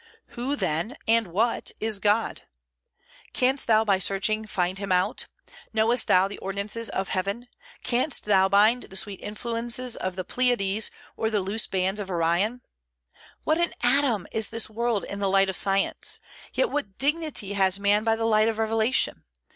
Who, 0.29 0.55
then, 0.55 0.97
and 1.07 1.27
what, 1.27 1.69
is 1.79 1.99
God? 1.99 2.41
"Canst 3.33 3.67
thou 3.67 3.85
by 3.85 3.99
searching 3.99 4.47
find 4.47 4.79
out 4.91 5.25
Him? 5.25 5.29
Knowest 5.73 6.07
thou 6.07 6.27
the 6.27 6.39
ordinances 6.39 6.89
of 6.89 7.09
Heaven? 7.09 7.45
Canst 7.83 8.25
thou 8.25 8.49
bind 8.49 8.85
the 8.85 8.97
sweet 8.97 9.21
influences 9.21 9.95
of 9.95 10.15
the 10.15 10.23
Pleiades, 10.23 10.89
or 11.15 11.29
loose 11.29 11.67
the 11.67 11.77
bands 11.77 11.99
of 11.99 12.09
Orion?" 12.09 12.61
What 13.43 13.59
an 13.59 13.73
atom 13.83 14.25
is 14.31 14.49
this 14.49 14.71
world 14.71 15.03
in 15.03 15.19
the 15.19 15.29
light 15.29 15.49
of 15.49 15.55
science! 15.55 16.19
Yet 16.51 16.71
what 16.71 16.97
dignity 16.97 17.53
has 17.53 17.79
man 17.79 18.03
by 18.03 18.15
the 18.15 18.25
light 18.25 18.49
of 18.49 18.57
revelation! 18.57 19.25